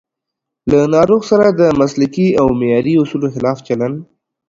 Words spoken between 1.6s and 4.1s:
مسلکي او معیاري اصولو خلاف چلند